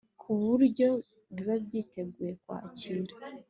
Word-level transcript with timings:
ku 0.21 0.29
buryo 0.43 0.87
biba 1.33 1.55
byiteguye 1.65 2.31
kwakira 2.41 3.13